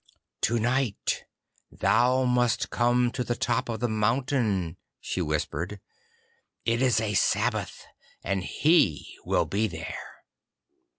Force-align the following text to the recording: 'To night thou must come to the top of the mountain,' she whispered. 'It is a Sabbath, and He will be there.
'To 0.41 0.57
night 0.57 1.25
thou 1.69 2.23
must 2.23 2.71
come 2.71 3.11
to 3.11 3.23
the 3.23 3.35
top 3.35 3.69
of 3.69 3.81
the 3.81 3.87
mountain,' 3.87 4.75
she 4.99 5.21
whispered. 5.21 5.79
'It 6.65 6.81
is 6.81 6.99
a 6.99 7.13
Sabbath, 7.13 7.85
and 8.23 8.43
He 8.43 9.15
will 9.25 9.45
be 9.45 9.67
there. 9.67 9.99